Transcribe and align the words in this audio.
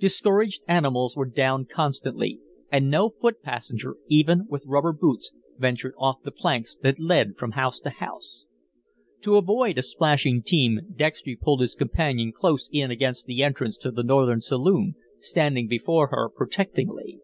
Discouraged 0.00 0.62
animals 0.66 1.14
were 1.14 1.26
down 1.30 1.64
constantly, 1.64 2.40
and 2.72 2.90
no 2.90 3.08
foot 3.08 3.40
passenger, 3.40 3.94
even 4.08 4.48
with 4.48 4.66
rubber 4.66 4.92
boots, 4.92 5.30
ventured 5.60 5.94
off 5.96 6.16
the 6.24 6.32
planks 6.32 6.74
that 6.82 6.98
led 6.98 7.36
from 7.36 7.52
house 7.52 7.78
to 7.78 7.90
house. 7.90 8.46
To 9.20 9.36
avoid 9.36 9.78
a 9.78 9.82
splashing 9.82 10.42
team, 10.42 10.80
Dextry 10.96 11.36
pulled 11.36 11.60
his 11.60 11.76
companion 11.76 12.32
close 12.32 12.68
in 12.72 12.90
against 12.90 13.26
the 13.26 13.44
entrance 13.44 13.76
to 13.76 13.92
the 13.92 14.02
Northern 14.02 14.40
saloon, 14.42 14.96
standing 15.20 15.68
before 15.68 16.08
her 16.08 16.30
protectingly. 16.30 17.20